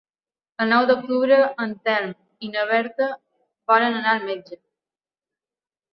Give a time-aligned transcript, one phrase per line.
[0.63, 2.15] El nou d'octubre en Telm
[2.47, 3.11] i na Berta
[3.73, 4.59] volen anar al metge.